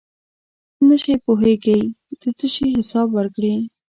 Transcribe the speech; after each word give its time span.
نشی 0.87 1.13
پوهېږي 1.25 1.79
د 2.21 2.23
څه 2.37 2.47
شي 2.53 2.67
حساب 2.79 3.07
ورکړي. 3.13 3.55